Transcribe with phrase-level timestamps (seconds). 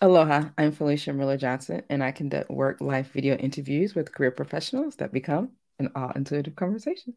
[0.00, 4.96] Aloha, I'm Felicia Miller Johnson, and I conduct work life video interviews with career professionals
[4.96, 7.14] that become an all intuitive conversation.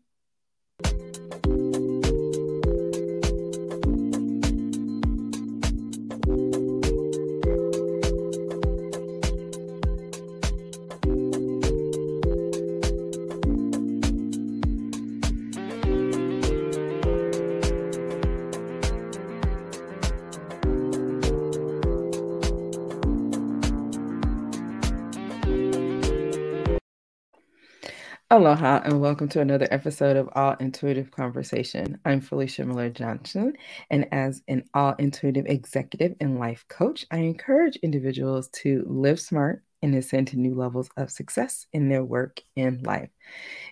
[28.32, 31.98] Aloha, and welcome to another episode of All Intuitive Conversation.
[32.06, 33.54] I'm Felicia Miller Johnson,
[33.90, 39.64] and as an all intuitive executive and life coach, I encourage individuals to live smart
[39.82, 43.10] and ascend to new levels of success in their work and life.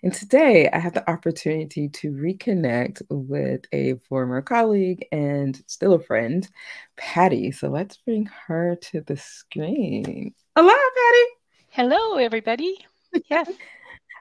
[0.01, 5.99] And today, I have the opportunity to reconnect with a former colleague and still a
[5.99, 6.49] friend,
[6.95, 7.51] Patty.
[7.51, 10.33] So let's bring her to the screen.
[10.55, 11.25] Aloha, Patty.
[11.69, 12.75] Hello, everybody.
[13.29, 13.51] Yes.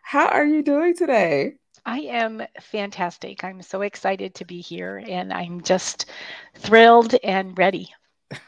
[0.06, 1.56] How are you doing today?
[1.86, 3.42] I am fantastic.
[3.42, 6.06] I'm so excited to be here and I'm just
[6.54, 7.94] thrilled and ready.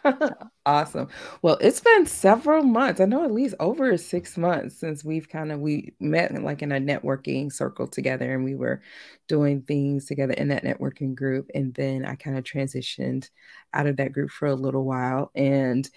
[0.67, 1.09] awesome.
[1.41, 3.01] Well, it's been several months.
[3.01, 6.73] I know at least over six months since we've kind of we met like in
[6.73, 8.83] a networking circle together and we were
[9.29, 11.49] doing things together in that networking group.
[11.55, 13.31] And then I kind of transitioned
[13.73, 15.31] out of that group for a little while.
[15.35, 15.89] And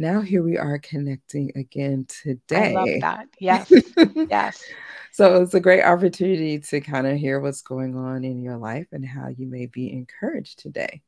[0.00, 2.70] now here we are connecting again today.
[2.70, 3.28] I love that.
[3.38, 3.70] Yes.
[4.30, 4.64] yes.
[5.12, 8.86] So it's a great opportunity to kind of hear what's going on in your life
[8.92, 11.02] and how you may be encouraged today.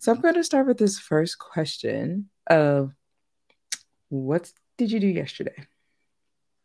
[0.00, 2.92] So I'm going to start with this first question of
[4.08, 5.64] what did you do yesterday?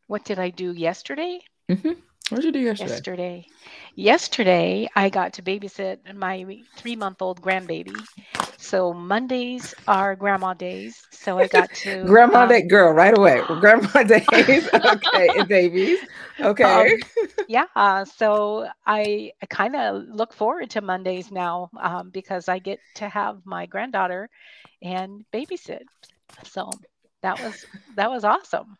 [0.07, 1.41] What did I do yesterday?
[1.69, 1.91] Mm-hmm.
[2.29, 2.91] What did you do yesterday?
[2.91, 3.47] Yesterday.
[3.95, 7.95] Yesterday, I got to babysit my three month old grandbaby.
[8.57, 11.01] So Mondays are grandma days.
[11.11, 13.41] So I got to grandma um, day girl right away.
[13.61, 14.27] Grandma days.
[14.73, 15.29] okay.
[15.37, 15.99] and babies.
[16.41, 16.63] Okay.
[16.63, 16.99] Um,
[17.47, 17.65] yeah.
[17.75, 22.79] Uh, so I, I kind of look forward to Mondays now um, because I get
[22.95, 24.29] to have my granddaughter
[24.81, 25.83] and babysit.
[26.43, 26.69] So
[27.21, 28.77] that was that was awesome.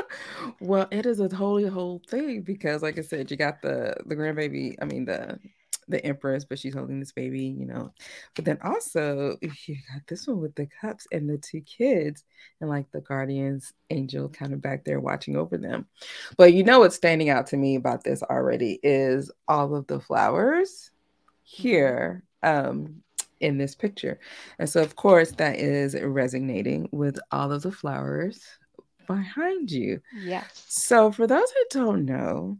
[0.60, 4.16] well, it is a totally whole thing because, like I said, you got the the
[4.16, 4.76] grandbaby.
[4.80, 5.38] I mean the
[5.88, 7.92] the empress, but she's holding this baby, you know.
[8.34, 12.24] But then also you got this one with the cups and the two kids,
[12.60, 15.86] and like the guardians angel kind of back there watching over them.
[16.36, 20.00] But you know what's standing out to me about this already is all of the
[20.00, 20.90] flowers
[21.46, 21.62] mm-hmm.
[21.62, 23.02] here um
[23.42, 24.18] in this picture.
[24.58, 28.42] And so, of course, that is resonating with all of the flowers
[29.06, 30.00] behind you.
[30.22, 30.64] Yes.
[30.68, 32.58] So, for those who don't know,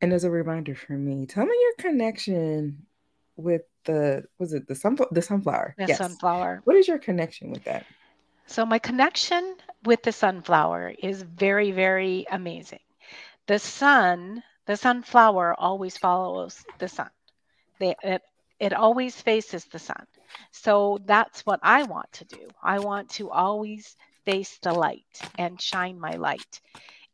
[0.00, 2.86] and as a reminder for me, tell me your connection
[3.36, 5.74] with the was it the sun the sunflower?
[5.78, 5.98] The yes.
[5.98, 6.62] sunflower.
[6.64, 7.84] What is your connection with that?
[8.46, 12.80] So my connection with the sunflower is very very amazing.
[13.46, 17.10] The sun, the sunflower always follows the sun.
[17.78, 18.22] They, it,
[18.60, 20.04] it always faces the sun.
[20.52, 22.48] So that's what I want to do.
[22.62, 26.60] I want to always face the light and shine my light.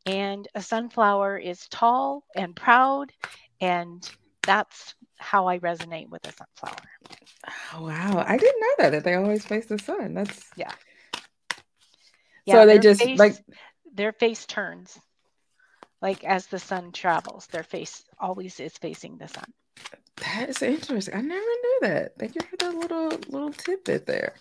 [0.05, 3.11] And a sunflower is tall and proud,
[3.59, 4.07] and
[4.43, 6.89] that's how I resonate with a sunflower.
[7.73, 8.23] Oh, wow.
[8.25, 10.13] I didn't know that, that they always face the sun.
[10.13, 10.71] That's, yeah.
[12.45, 13.35] yeah So they just face, like,
[13.93, 14.97] their face turns
[16.01, 19.51] like as the sun travels, their face always is facing the sun.
[20.17, 21.13] That's interesting.
[21.13, 22.13] I never knew that.
[22.17, 24.33] Thank you for that little little tidbit there.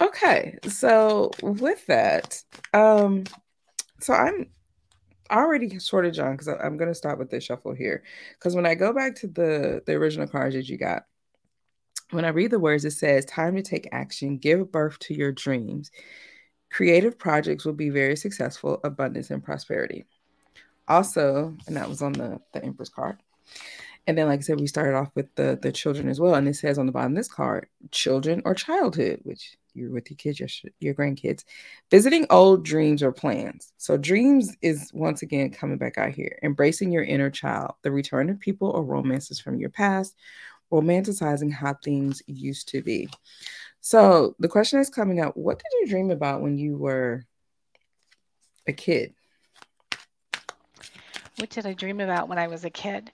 [0.00, 3.24] Okay, so with that, um,
[4.00, 4.46] so I'm
[5.30, 8.02] already sort of John because I'm going to start with this shuffle here
[8.38, 11.02] because when I go back to the the original cards that you got,
[12.10, 14.38] when I read the words, it says, "Time to take action.
[14.38, 15.90] Give birth to your dreams.
[16.70, 18.80] Creative projects will be very successful.
[18.82, 20.06] Abundance and prosperity."
[20.88, 23.18] Also, and that was on the the Empress card.
[24.06, 26.34] And then, like I said, we started off with the the children as well.
[26.34, 30.10] And it says on the bottom of this card, children or childhood, which you're with
[30.10, 30.48] your kids, your,
[30.80, 31.44] your grandkids,
[31.90, 33.72] visiting old dreams or plans.
[33.78, 38.28] So dreams is once again coming back out here, embracing your inner child, the return
[38.28, 40.14] of people or romances from your past,
[40.70, 43.08] romanticizing how things used to be.
[43.80, 47.24] So the question is coming up, what did you dream about when you were
[48.66, 49.14] a kid?
[51.36, 53.10] What did I dream about when I was a kid?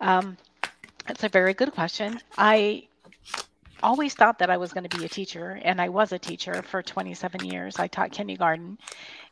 [0.00, 0.36] Um,
[1.06, 2.20] that's a very good question.
[2.36, 2.88] I
[3.82, 6.62] always thought that I was going to be a teacher, and I was a teacher
[6.62, 7.78] for 27 years.
[7.78, 8.78] I taught kindergarten,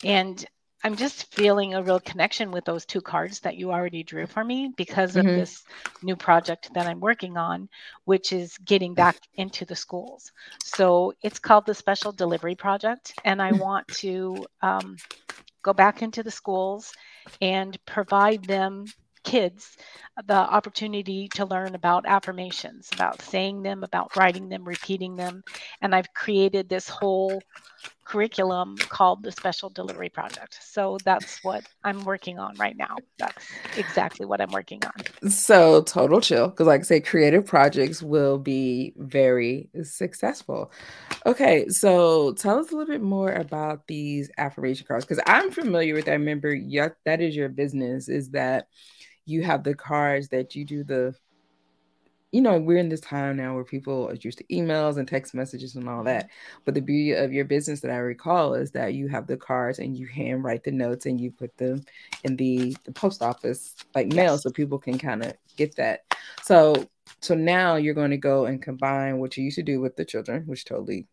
[0.04, 0.44] and
[0.84, 4.44] I'm just feeling a real connection with those two cards that you already drew for
[4.44, 5.36] me because of mm-hmm.
[5.36, 5.64] this
[6.02, 7.68] new project that I'm working on,
[8.04, 10.30] which is getting back into the schools.
[10.62, 14.96] So it's called the Special Delivery Project, and I want to um,
[15.62, 16.92] go back into the schools
[17.40, 18.86] and provide them
[19.22, 19.76] kids
[20.26, 25.42] the opportunity to learn about affirmations, about saying them, about writing them, repeating them.
[25.80, 27.40] And I've created this whole
[28.08, 30.58] curriculum called the Special Delivery Project.
[30.62, 32.96] So that's what I'm working on right now.
[33.18, 33.44] That's
[33.76, 35.30] exactly what I'm working on.
[35.30, 40.72] So total chill, because like I say, creative projects will be very successful.
[41.26, 45.94] Okay, so tell us a little bit more about these affirmation cards, because I'm familiar
[45.94, 46.12] with that.
[46.12, 48.08] Remember, yeah, that is your business.
[48.08, 48.68] Is that
[49.26, 51.14] you have the cards that you do the
[52.32, 55.34] you know, we're in this time now where people are used to emails and text
[55.34, 56.28] messages and all that.
[56.64, 59.78] But the beauty of your business that I recall is that you have the cards
[59.78, 61.84] and you handwrite the notes and you put them
[62.24, 66.02] in the, the post office like mail so people can kind of get that.
[66.42, 66.86] So
[67.20, 70.04] so now you're going to go and combine what you used to do with the
[70.04, 71.06] children, which totally,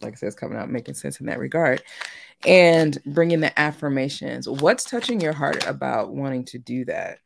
[0.00, 1.82] like I said, is coming out making sense in that regard,
[2.46, 4.48] and bringing the affirmations.
[4.48, 7.18] What's touching your heart about wanting to do that?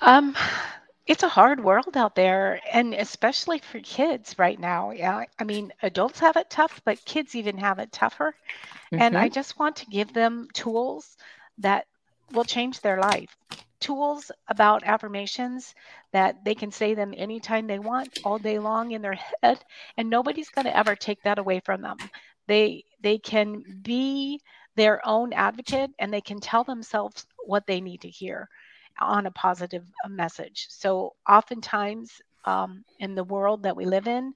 [0.00, 0.36] Um,
[1.06, 4.90] it's a hard world out there, and especially for kids right now.
[4.90, 8.34] Yeah, I mean, adults have it tough, but kids even have it tougher.
[8.86, 9.02] Mm-hmm.
[9.02, 9.34] And I mm-hmm.
[9.34, 11.16] just want to give them tools
[11.58, 11.86] that
[12.32, 13.36] will change their life.
[13.80, 15.74] Tools about affirmations
[16.12, 19.58] that they can say them anytime they want, all day long in their head,
[19.98, 21.98] and nobody's going to ever take that away from them.
[22.46, 24.40] They they can be
[24.74, 28.48] their own advocate and they can tell themselves what they need to hear
[29.00, 30.66] on a positive message.
[30.70, 34.34] So, oftentimes um, in the world that we live in,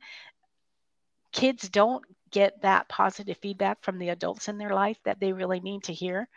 [1.32, 5.60] kids don't get that positive feedback from the adults in their life that they really
[5.60, 6.28] need to hear.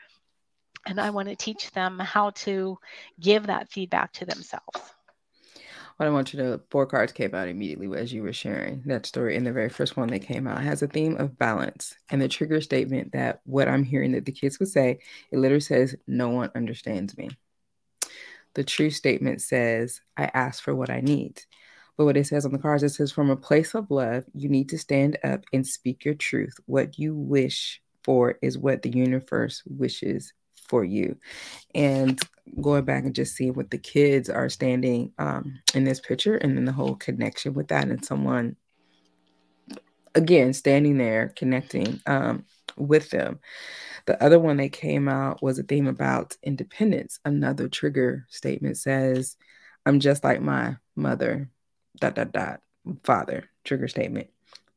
[0.85, 2.77] And I want to teach them how to
[3.19, 4.81] give that feedback to themselves.
[5.97, 9.05] What I want you to, four cards came out immediately as you were sharing that
[9.05, 9.35] story.
[9.35, 11.95] And the very first one that came out has a theme of balance.
[12.09, 14.99] And the trigger statement that what I'm hearing that the kids would say,
[15.31, 17.29] it literally says, No one understands me.
[18.53, 21.41] The true statement says, I ask for what I need.
[21.97, 24.49] But what it says on the cards, it says, from a place of love, you
[24.49, 26.55] need to stand up and speak your truth.
[26.65, 31.17] What you wish for is what the universe wishes for you.
[31.75, 32.19] And
[32.61, 36.57] going back and just seeing what the kids are standing um, in this picture and
[36.57, 38.55] then the whole connection with that and someone,
[40.15, 42.45] again, standing there connecting um,
[42.77, 43.39] with them.
[44.05, 47.19] The other one that came out was a theme about independence.
[47.25, 49.37] Another trigger statement says,
[49.85, 51.49] I'm just like my mother,
[51.99, 52.61] dot, dot, dot,
[53.03, 54.29] father, trigger statement.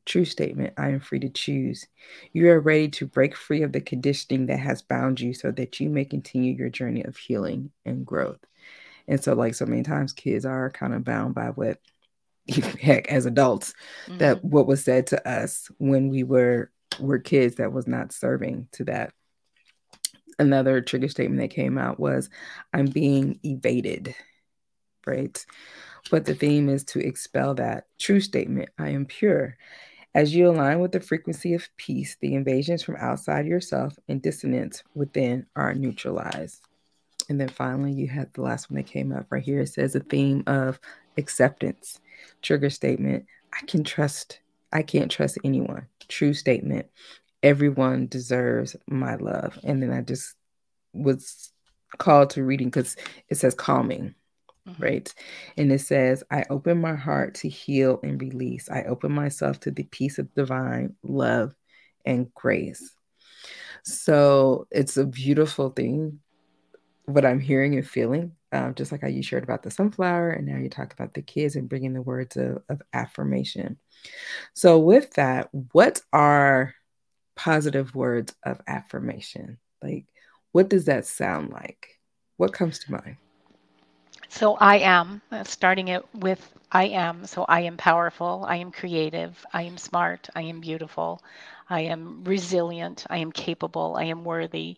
[0.05, 1.87] True statement, I am free to choose.
[2.31, 5.79] You are ready to break free of the conditioning that has bound you so that
[5.79, 8.39] you may continue your journey of healing and growth.
[9.07, 11.79] And so, like so many times, kids are kind of bound by what,
[12.47, 13.73] heck, as adults,
[14.05, 14.19] mm-hmm.
[14.19, 18.67] that what was said to us when we were were kids that was not serving
[18.73, 19.13] to that.
[20.37, 22.29] Another trigger statement that came out was,
[22.73, 24.15] I'm being evaded,
[25.05, 25.45] right?
[26.11, 29.57] But the theme is to expel that true statement, I am pure.
[30.13, 34.83] As you align with the frequency of peace, the invasions from outside yourself and dissonance
[34.93, 36.61] within are neutralized.
[37.27, 39.61] And then finally, you had the last one that came up right here.
[39.61, 40.79] It says a theme of
[41.17, 41.99] acceptance.
[42.41, 44.39] Trigger statement I can trust,
[44.71, 46.87] I can't trust anyone true statement.
[47.43, 49.59] Everyone deserves my love.
[49.63, 50.33] And then I just
[50.93, 51.51] was
[51.97, 52.95] called to reading because
[53.29, 54.15] it says calming,
[54.67, 54.83] mm-hmm.
[54.83, 55.13] right?
[55.57, 58.69] And it says, I open my heart to heal and release.
[58.69, 61.53] I open myself to the peace of divine love
[62.05, 62.91] and grace.
[63.83, 66.19] So it's a beautiful thing,
[67.05, 68.33] what I'm hearing and feeling.
[68.51, 71.21] Um, just like how you shared about the sunflower, and now you talk about the
[71.21, 73.77] kids and bringing the words of, of affirmation.
[74.53, 76.73] So, with that, what are
[77.35, 79.57] positive words of affirmation?
[79.83, 80.05] Like,
[80.51, 81.87] what does that sound like?
[82.37, 83.17] What comes to mind?
[84.29, 87.25] So, I am uh, starting it with I am.
[87.25, 88.45] So, I am powerful.
[88.47, 89.45] I am creative.
[89.51, 90.29] I am smart.
[90.33, 91.21] I am beautiful.
[91.69, 93.05] I am resilient.
[93.09, 93.95] I am capable.
[93.97, 94.77] I am worthy.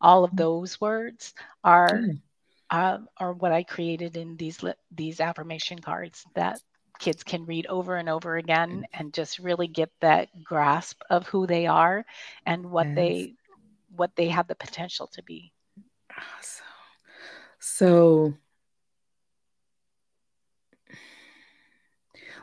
[0.00, 1.90] All of those words are.
[1.90, 2.20] Mm.
[2.70, 4.62] Uh, are what I created in these
[4.94, 6.60] these affirmation cards that
[6.98, 8.84] kids can read over and over again mm.
[8.92, 12.04] and just really get that grasp of who they are
[12.44, 12.96] and what yes.
[12.96, 13.34] they
[13.96, 15.52] what they have the potential to be
[16.10, 16.66] awesome
[17.58, 18.34] so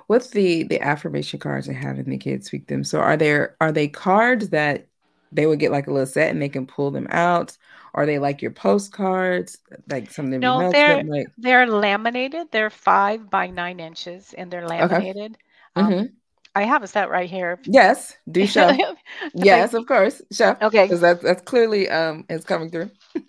[0.08, 3.18] what's the the affirmation cards I have and having the kids speak them so are
[3.18, 4.88] there are they cards that
[5.32, 7.58] they would get like a little set and they can pull them out?
[7.94, 9.58] Are they like your postcards,
[9.90, 10.40] like something?
[10.42, 11.28] No, they're like...
[11.38, 12.52] they're laminated.
[12.52, 15.38] They're five by nine inches, and they're laminated.
[15.78, 15.88] Okay.
[15.88, 16.00] Mm-hmm.
[16.00, 16.10] Um,
[16.56, 17.60] I have a set right here.
[17.66, 18.76] Yes, do show.
[19.34, 20.56] yes, of course, show.
[20.62, 22.92] Okay, because that's that's clearly um it's coming through.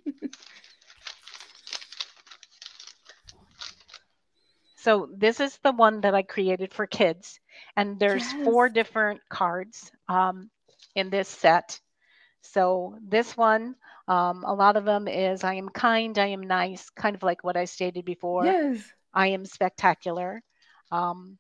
[4.77, 7.41] so this is the one that I created for kids,
[7.77, 8.45] and there's yes.
[8.45, 10.51] four different cards um,
[10.95, 11.81] in this set.
[12.53, 13.75] So this one,
[14.09, 17.45] um, a lot of them is I am kind, I am nice, kind of like
[17.45, 18.45] what I stated before.
[18.45, 18.83] Yes.
[19.13, 20.43] I am spectacular.
[20.93, 21.39] Um,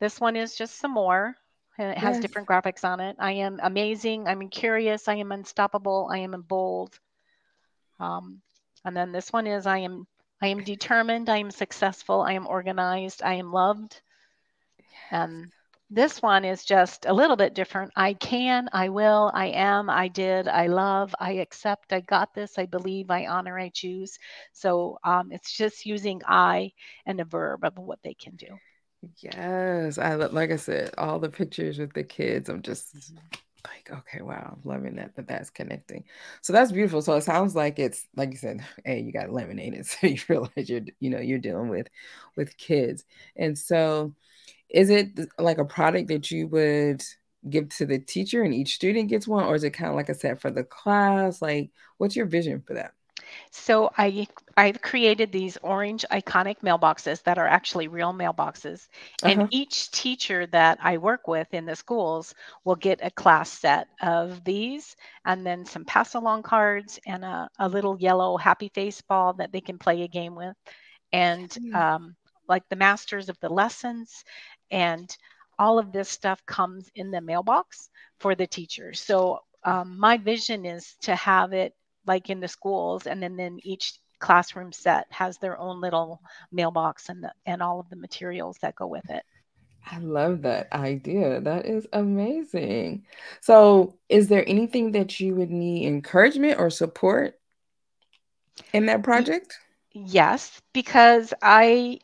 [0.00, 1.34] this one is just some more.
[1.78, 2.22] And it has yes.
[2.22, 3.16] different graphics on it.
[3.18, 4.26] I am amazing.
[4.26, 5.08] I'm curious.
[5.08, 6.08] I am unstoppable.
[6.10, 6.98] I am bold.
[8.00, 8.40] Um,
[8.84, 10.06] and then this one is I am
[10.40, 11.28] I am determined.
[11.28, 12.22] I am successful.
[12.22, 13.22] I am organized.
[13.22, 14.00] I am loved.
[14.78, 14.88] Yes.
[15.10, 15.52] And
[15.90, 17.92] this one is just a little bit different.
[17.96, 22.58] I can, I will, I am, I did, I love, I accept, I got this,
[22.58, 24.18] I believe, I honor, I choose.
[24.52, 26.72] So um, it's just using I
[27.06, 28.58] and a verb of what they can do.
[29.18, 32.48] Yes, I like I said, all the pictures with the kids.
[32.48, 33.12] I'm just
[33.64, 36.04] like, okay, wow, I'm loving that that that's connecting.
[36.42, 37.02] So that's beautiful.
[37.02, 40.68] So it sounds like it's like you said, hey, you got eliminated, so you realize
[40.68, 41.88] you're you know you're dealing with
[42.36, 43.04] with kids,
[43.36, 44.14] and so
[44.68, 47.02] is it like a product that you would
[47.48, 50.08] give to the teacher and each student gets one, or is it kind of like
[50.08, 51.40] a set for the class?
[51.40, 52.92] Like, what's your vision for that?
[53.50, 58.86] So I I've created these orange iconic mailboxes that are actually real mailboxes.
[59.22, 59.48] And uh-huh.
[59.50, 64.44] each teacher that I work with in the schools will get a class set of
[64.44, 69.34] these and then some pass along cards and a, a, little yellow happy face ball
[69.34, 70.56] that they can play a game with.
[71.12, 72.16] And um,
[72.48, 74.24] like the masters of the lessons
[74.70, 75.14] and
[75.58, 79.00] all of this stuff comes in the mailbox for the teachers.
[79.00, 81.74] So um, my vision is to have it
[82.06, 86.20] like in the schools and then then each classroom set has their own little
[86.52, 89.22] mailbox and the, and all of the materials that go with it.
[89.90, 91.40] I love that idea.
[91.40, 93.04] That is amazing.
[93.40, 97.38] So is there anything that you would need encouragement or support
[98.72, 99.58] in that project?
[99.92, 101.98] Yes because i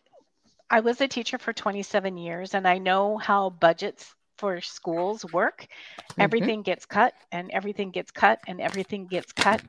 [0.73, 4.12] i was a teacher for 27 years and i know how budgets
[4.43, 5.69] for schools work.
[5.69, 6.21] Mm-hmm.
[6.21, 9.62] Everything gets cut and everything gets cut and everything gets cut.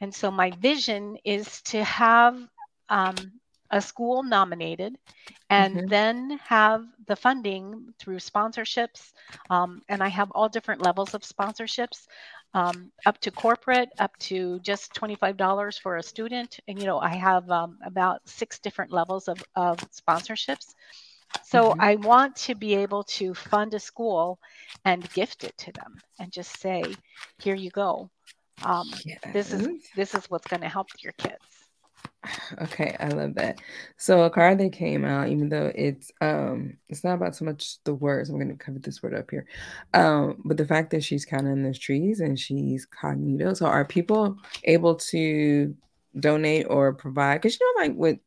[0.00, 2.38] And so my vision is to have
[2.88, 3.16] um,
[3.68, 4.96] a school nominated
[5.50, 5.86] and mm-hmm.
[5.88, 9.12] then have the funding through sponsorships.
[9.50, 12.06] Um, and I have all different levels of sponsorships.
[12.54, 16.60] Um, up to corporate, up to just $25 for a student.
[16.68, 20.74] And, you know, I have um, about six different levels of, of sponsorships.
[21.44, 21.80] So mm-hmm.
[21.80, 24.38] I want to be able to fund a school
[24.84, 26.84] and gift it to them and just say,
[27.38, 28.10] here you go.
[28.62, 29.18] Um, yes.
[29.32, 31.61] This is this is what's going to help your kids.
[32.62, 33.60] Okay, I love that.
[33.96, 37.82] So a card that came out, even though it's um it's not about so much
[37.84, 39.46] the words, I'm gonna cover this word up here.
[39.92, 43.56] Um, but the fact that she's kind of in those trees and she's cognito.
[43.56, 45.74] So are people able to
[46.18, 47.40] donate or provide?
[47.40, 48.18] Because you know, like with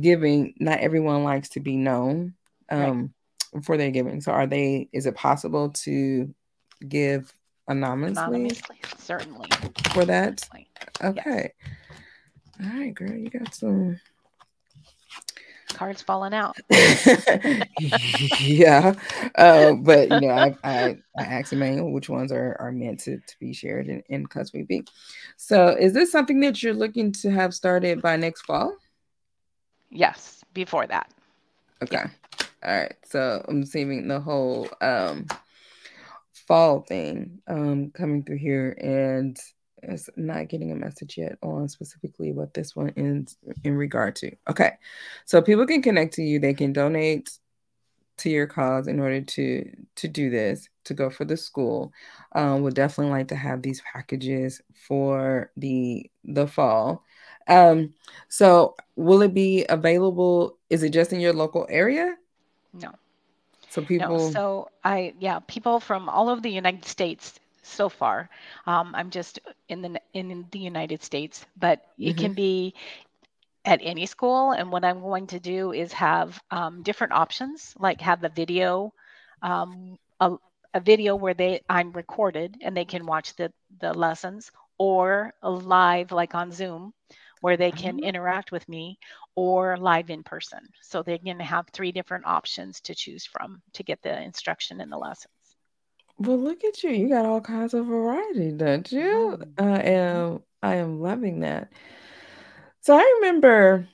[0.00, 2.34] giving, not everyone likes to be known
[2.70, 3.12] um,
[3.54, 3.64] right.
[3.64, 4.20] for their giving.
[4.20, 4.88] So, are they?
[4.92, 6.34] Is it possible to
[6.86, 7.32] give
[7.68, 8.22] anonymously?
[8.22, 9.48] Anonymously, certainly.
[9.92, 10.48] For that,
[11.02, 11.52] okay.
[11.60, 11.68] Yes.
[12.60, 14.00] All right, girl, you got some
[15.72, 16.56] cards falling out.
[18.38, 18.94] yeah,
[19.36, 23.18] uh, but you know, I I, I asked Emmanuel which ones are are meant to,
[23.18, 24.84] to be shared in in Cuts We Be.
[25.36, 28.76] So, is this something that you're looking to have started by next fall?
[29.90, 31.10] Yes, before that.
[31.82, 31.96] Okay.
[31.96, 32.08] Yeah.
[32.64, 32.94] All right.
[33.04, 35.26] So I'm saving the whole um
[36.46, 39.36] fall thing um coming through here and
[39.82, 44.32] it's not getting a message yet on specifically what this one is in regard to.
[44.48, 44.72] Okay.
[45.24, 47.30] So people can connect to you, they can donate
[48.18, 51.90] to your cause in order to to do this to go for the school
[52.34, 57.02] um, would definitely like to have these packages for the the fall
[57.48, 57.94] um,
[58.28, 60.58] so will it be available?
[60.70, 62.16] Is it just in your local area?
[62.72, 62.92] No.
[63.68, 64.18] So people.
[64.18, 64.30] No.
[64.30, 68.28] So I yeah, people from all over the United States so far.
[68.66, 69.38] Um, I'm just
[69.68, 72.10] in the in the United States, but mm-hmm.
[72.10, 72.34] it can mm-hmm.
[72.34, 72.74] be
[73.64, 74.52] at any school.
[74.52, 78.92] And what I'm going to do is have um, different options, like have the video,
[79.42, 80.36] um, a,
[80.74, 86.12] a video where they I'm recorded and they can watch the the lessons, or live
[86.12, 86.92] like on Zoom
[87.42, 88.04] where they can mm-hmm.
[88.04, 88.98] interact with me
[89.34, 90.60] or live in person.
[90.80, 94.80] So they're going to have three different options to choose from to get the instruction
[94.80, 95.34] in the lessons.
[96.18, 96.90] Well, look at you.
[96.90, 99.38] You got all kinds of variety, don't you?
[99.58, 99.64] Mm-hmm.
[99.64, 101.72] I am I am loving that.
[102.80, 103.88] So I remember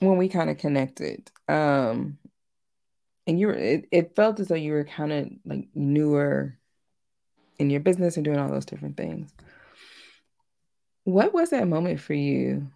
[0.00, 2.18] when we kind of connected, um,
[3.26, 6.58] and you were it, it felt as though you were kind of like newer
[7.58, 9.30] in your business and doing all those different things.
[11.04, 12.68] What was that moment for you?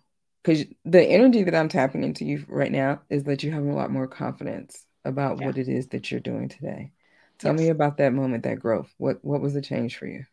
[0.42, 3.72] Because the energy that I'm tapping into you right now is that you have a
[3.72, 5.46] lot more confidence about Yeah.
[5.46, 6.92] what it is that you're doing today.
[7.42, 8.94] Tell me about that moment, that growth.
[8.98, 10.26] What what was the change for you?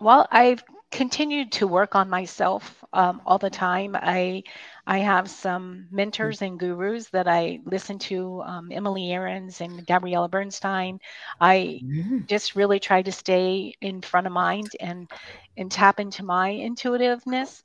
[0.00, 3.96] Well, I've continued to work on myself um, all the time.
[3.96, 4.42] I
[4.86, 10.28] I have some mentors and gurus that I listen to, um, Emily Aarons and Gabrielle
[10.28, 11.00] Bernstein.
[11.40, 12.28] I Mhm.
[12.28, 15.08] just really try to stay in front of mind and
[15.56, 17.62] and tap into my intuitiveness.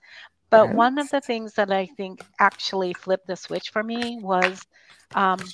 [0.51, 4.65] But one of the things that I think actually flipped the switch for me was
[5.13, 5.53] um,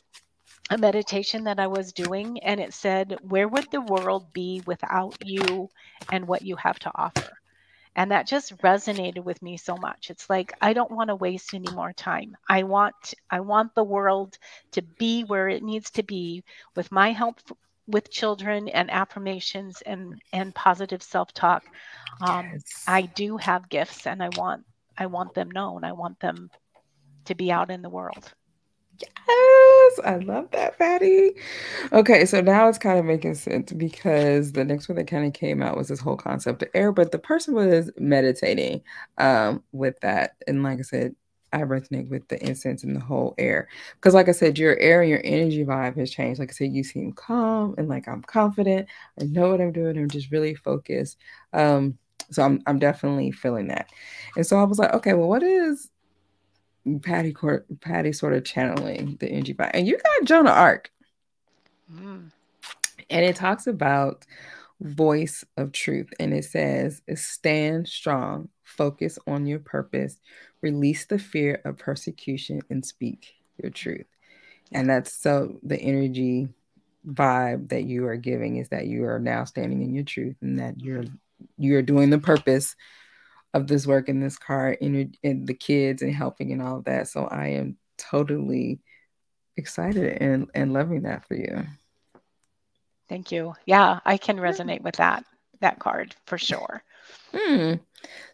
[0.72, 5.18] a meditation that I was doing, and it said, Where would the world be without
[5.24, 5.70] you
[6.12, 7.38] and what you have to offer?
[7.96, 10.10] And that just resonated with me so much.
[10.12, 12.38] It's like I don't want to waste any more time.
[12.50, 14.38] I want I want the world
[14.74, 16.44] to be where it needs to be
[16.76, 17.40] with my help
[17.88, 21.64] with children and affirmations and and positive self-talk.
[22.22, 22.88] Um, Yes.
[22.88, 24.66] I do have gifts and I want
[24.98, 25.84] I want them known.
[25.84, 26.52] I want them
[27.26, 28.34] to be out in the world.
[29.00, 29.51] Yes,
[30.04, 31.32] I love that, Patty.
[31.94, 35.34] Okay, so now it's kind of making sense because the next one that kind of
[35.34, 38.82] came out was this whole concept of air, but the person was meditating
[39.18, 40.36] um with that.
[40.48, 41.16] And like I said,
[41.54, 43.68] I resonate with the incense and the whole air.
[43.96, 46.40] Because like I said, your air and your energy vibe has changed.
[46.40, 48.88] Like I said, you seem calm and like I'm confident.
[49.20, 49.98] I know what I'm doing.
[49.98, 51.18] I'm just really focused.
[51.54, 51.98] Um,
[52.32, 53.90] so I'm I'm definitely feeling that.
[54.36, 55.90] And so I was like, okay, well, what is
[57.02, 57.36] Patty
[57.82, 59.72] Patty sort of channeling the energy vibe.
[59.74, 60.92] And you got Joan of Arc,
[61.94, 62.32] Mm,
[63.10, 64.26] and it talks about
[64.80, 66.10] voice of truth.
[66.20, 70.18] And it says, stand strong, focus on your purpose,
[70.62, 74.08] release the fear of persecution, and speak your truth.
[74.72, 76.48] And that's so the energy
[77.06, 80.60] vibe that you are giving is that you are now standing in your truth and
[80.60, 81.04] that you're
[81.58, 82.76] you're doing the purpose
[83.54, 86.86] of this work in this car and, and the kids and helping and all of
[86.86, 87.08] that.
[87.08, 88.80] So I am totally
[89.58, 91.66] excited and, and loving that for you.
[93.10, 93.54] Thank you.
[93.66, 95.26] Yeah, I can resonate with that
[95.60, 96.84] that card for sure.
[97.34, 97.74] Hmm.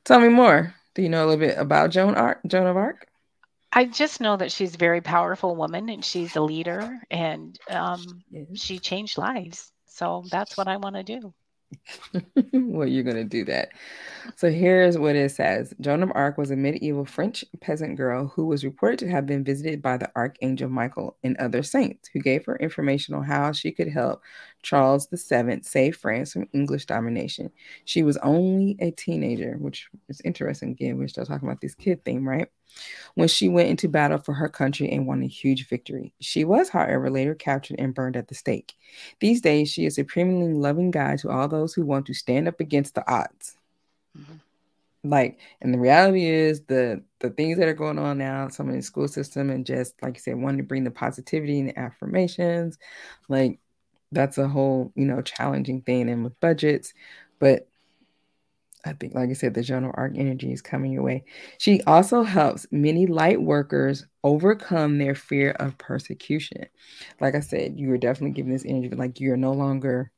[0.06, 0.74] Tell me more.
[0.96, 3.08] Do you know a little bit about Joan Arc, Joan of Arc?
[3.72, 8.24] I just know that she's a very powerful woman and she's a leader and um,
[8.56, 9.72] she changed lives.
[9.86, 11.34] So that's what I want to do.
[12.54, 13.70] well, you're going to do that.
[14.36, 18.46] So here's what it says Joan of Arc was a medieval French peasant girl who
[18.46, 22.46] was reported to have been visited by the Archangel Michael and other saints, who gave
[22.46, 24.22] her information on how she could help
[24.64, 27.52] Charles VII save France from English domination.
[27.86, 30.72] She was only a teenager, which is interesting.
[30.72, 32.48] Again, we're still talking about this kid thing, right?
[33.16, 36.14] When she went into battle for her country and won a huge victory.
[36.22, 38.74] She was, however, later captured and burned at the stake.
[39.20, 42.48] These days, she is a supremely loving guide to all those who want to stand
[42.48, 43.56] up against the odds
[44.18, 44.42] Mhm.
[45.04, 48.78] like and the reality is the the things that are going on now some in
[48.78, 51.80] the school system and just like you said wanting to bring the positivity and the
[51.80, 52.78] affirmations
[53.30, 53.60] like
[54.12, 56.94] that's a whole you know challenging thing and with budgets
[57.40, 57.68] but
[58.86, 61.26] I think, like I said, the Joan of Arc energy is coming your way.
[61.58, 66.66] She also helps many light workers overcome their fear of persecution.
[67.20, 70.12] Like I said, you were definitely giving this energy, but like you're no longer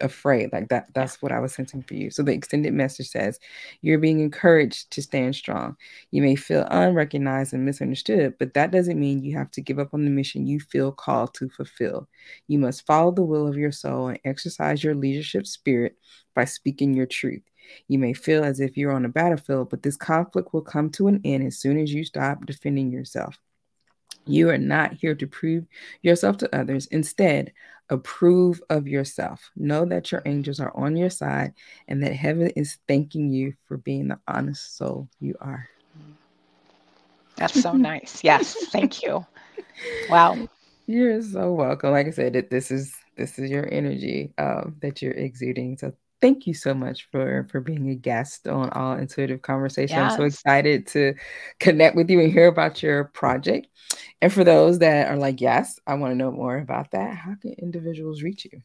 [0.00, 0.52] afraid.
[0.52, 2.10] Like that, that's what i was sensing for you.
[2.10, 3.38] So the extended message says
[3.82, 5.76] you're being encouraged to stand strong.
[6.10, 9.94] You may feel unrecognized and misunderstood but that doesn't mean you have to give up
[9.94, 12.08] on the mission you feel called to fulfill.
[12.48, 15.96] You must follow the will of your soul and exercise your leadership spirit
[16.34, 17.42] by speaking your truth
[17.88, 21.08] you may feel as if you're on a battlefield but this conflict will come to
[21.08, 23.38] an end as soon as you stop defending yourself
[24.26, 25.66] you are not here to prove
[26.02, 26.86] yourself to others.
[26.86, 27.52] Instead,
[27.90, 29.50] approve of yourself.
[29.56, 31.52] Know that your angels are on your side
[31.88, 35.68] and that heaven is thanking you for being the honest soul you are.
[37.36, 38.24] That's so nice.
[38.24, 39.26] Yes, thank you.
[40.08, 40.48] Wow.
[40.86, 41.90] You're so welcome.
[41.90, 45.78] Like I said, this is this is your energy um, that you're exuding.
[45.78, 49.98] So thank you so much for for being a guest on All Intuitive Conversation.
[49.98, 51.14] I'm so excited to
[51.60, 53.68] connect with you and hear about your project.
[54.20, 57.14] And for those that are like, yes, I want to know more about that.
[57.14, 58.60] How can individuals reach you?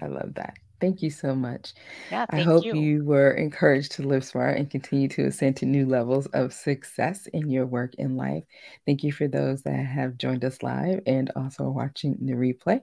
[0.00, 0.56] I love that.
[0.80, 1.74] Thank you so much.
[2.10, 2.74] Yeah, I hope you.
[2.74, 3.04] you.
[3.04, 7.50] were encouraged to live smart and continue to ascend to new levels of success in
[7.50, 8.44] your work and life.
[8.86, 12.82] Thank you for those that have joined us live and also watching the replay.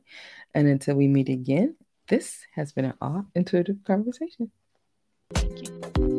[0.54, 1.78] And until we meet again,
[2.10, 4.52] this has been an all intuitive conversation.
[5.34, 6.15] Thank you.